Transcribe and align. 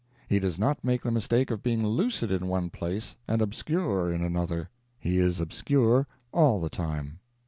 He 0.27 0.39
does 0.39 0.57
not 0.57 0.83
make 0.83 1.03
the 1.03 1.11
mistake 1.11 1.51
of 1.51 1.61
being 1.61 1.85
lucid 1.85 2.31
in 2.31 2.47
one 2.47 2.71
place 2.71 3.17
and 3.27 3.39
obscure 3.39 4.11
in 4.11 4.23
another; 4.23 4.71
he 4.97 5.19
is 5.19 5.39
obscure 5.39 6.07
all 6.31 6.59
the 6.59 6.71
time. 6.71 7.19